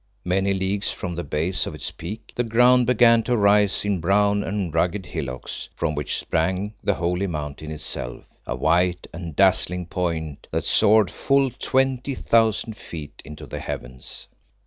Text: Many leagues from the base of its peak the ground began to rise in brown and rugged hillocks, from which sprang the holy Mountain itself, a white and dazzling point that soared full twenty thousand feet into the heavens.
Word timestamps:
Many 0.25 0.55
leagues 0.55 0.89
from 0.89 1.13
the 1.13 1.23
base 1.23 1.67
of 1.67 1.75
its 1.75 1.91
peak 1.91 2.31
the 2.35 2.43
ground 2.43 2.87
began 2.87 3.21
to 3.21 3.37
rise 3.37 3.85
in 3.85 3.99
brown 3.99 4.43
and 4.43 4.73
rugged 4.73 5.05
hillocks, 5.05 5.69
from 5.75 5.93
which 5.93 6.17
sprang 6.17 6.73
the 6.83 6.95
holy 6.95 7.27
Mountain 7.27 7.69
itself, 7.69 8.25
a 8.47 8.55
white 8.55 9.05
and 9.13 9.35
dazzling 9.35 9.85
point 9.85 10.47
that 10.49 10.63
soared 10.65 11.11
full 11.11 11.51
twenty 11.51 12.15
thousand 12.15 12.77
feet 12.77 13.21
into 13.23 13.45
the 13.45 13.59
heavens. 13.59 14.25